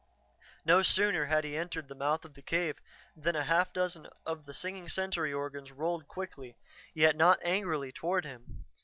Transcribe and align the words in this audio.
No 0.65 0.81
sooner 0.81 1.25
had 1.27 1.43
he 1.43 1.55
entered 1.55 1.87
the 1.87 1.93
mouth 1.93 2.25
of 2.25 2.33
the 2.33 2.41
cave 2.41 2.77
than 3.15 3.35
a 3.35 3.43
half 3.43 3.71
dozen 3.71 4.07
of 4.25 4.47
the 4.47 4.53
singing 4.55 4.89
sensory 4.89 5.31
organs 5.31 5.71
rolled 5.71 6.07
quickly, 6.07 6.57
yet 6.95 7.15
not 7.15 7.37
angrily, 7.43 7.91
toward 7.91 8.25
him. 8.25 8.65